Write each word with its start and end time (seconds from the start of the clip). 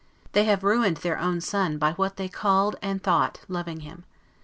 They 0.31 0.45
have 0.45 0.63
ruined 0.63 0.97
their 0.97 1.19
own 1.19 1.41
son 1.41 1.77
by 1.77 1.91
what 1.91 2.17
they 2.17 2.27
called 2.27 2.75
and 2.81 3.03
thought 3.03 3.41
loving 3.47 3.81
him. 3.81 4.03